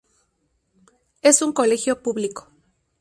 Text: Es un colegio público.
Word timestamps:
Es 1.21 1.43
un 1.43 1.53
colegio 1.53 2.01
público. 2.01 2.49